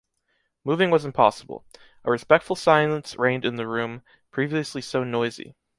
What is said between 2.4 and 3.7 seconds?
silence reigned in the